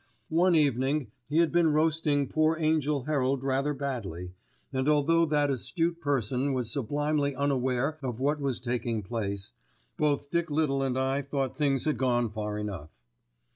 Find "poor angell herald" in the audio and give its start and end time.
2.27-3.43